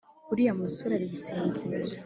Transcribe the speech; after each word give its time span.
uriya 0.31 0.53
musore 0.61 0.91
ari 0.95 1.07
gusinzira 1.13 1.85